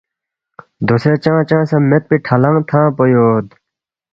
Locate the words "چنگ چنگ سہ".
1.23-1.77